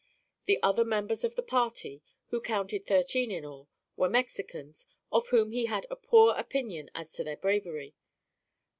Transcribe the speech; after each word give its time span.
The 0.45 0.57
other 0.63 0.83
members 0.83 1.23
of 1.23 1.35
the 1.35 1.43
party, 1.43 2.01
who 2.29 2.41
counted 2.41 2.87
thirteen 2.87 3.29
in 3.29 3.45
all, 3.45 3.69
were 3.95 4.09
Mexicans 4.09 4.87
of 5.11 5.27
whom 5.27 5.51
he 5.51 5.65
had 5.67 5.85
a 5.91 5.95
poor 5.95 6.33
opinion 6.35 6.89
as 6.95 7.13
to 7.13 7.23
their 7.23 7.37
bravery. 7.37 7.93